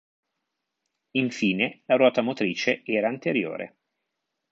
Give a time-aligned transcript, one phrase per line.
[1.11, 3.77] Infine la ruota motrice era anteriore.